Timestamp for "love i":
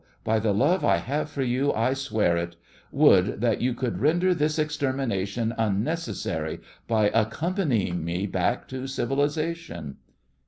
0.51-0.97